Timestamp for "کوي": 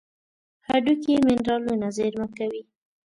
2.37-2.61